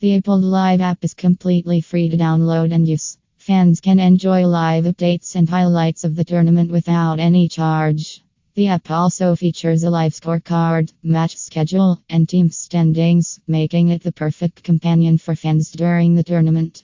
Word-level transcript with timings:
The 0.00 0.18
IPL 0.18 0.42
Live 0.42 0.80
app 0.80 1.04
is 1.04 1.12
completely 1.12 1.82
free 1.82 2.08
to 2.08 2.16
download 2.16 2.72
and 2.72 2.88
use. 2.88 3.18
Fans 3.36 3.82
can 3.82 4.00
enjoy 4.00 4.46
live 4.46 4.84
updates 4.84 5.36
and 5.36 5.46
highlights 5.46 6.04
of 6.04 6.16
the 6.16 6.24
tournament 6.24 6.70
without 6.70 7.20
any 7.20 7.48
charge. 7.48 8.22
The 8.54 8.68
app 8.68 8.90
also 8.90 9.36
features 9.36 9.84
a 9.84 9.90
live 9.90 10.12
scorecard, 10.12 10.90
match 11.02 11.36
schedule, 11.36 12.00
and 12.08 12.26
team 12.26 12.48
standings, 12.48 13.40
making 13.46 13.90
it 13.90 14.02
the 14.02 14.10
perfect 14.10 14.62
companion 14.62 15.18
for 15.18 15.36
fans 15.36 15.70
during 15.70 16.14
the 16.14 16.24
tournament. 16.24 16.82